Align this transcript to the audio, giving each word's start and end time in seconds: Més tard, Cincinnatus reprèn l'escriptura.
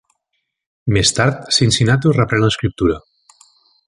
Més 0.95 1.11
tard, 1.19 1.43
Cincinnatus 1.59 2.17
reprèn 2.21 2.45
l'escriptura. 2.47 2.97